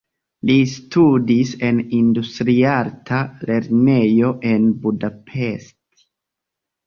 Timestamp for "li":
0.49-0.53